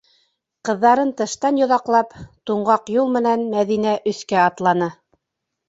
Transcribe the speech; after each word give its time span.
Ҡыҙҙарын 0.69 1.11
тыштан 1.19 1.59
йоҙаҡлап, 1.63 2.17
туңғаҡ 2.51 2.91
юл 2.97 3.13
менән 3.21 3.47
Мәҙинә 3.55 3.95
өҫкә 4.15 4.43
атланы. 4.49 4.93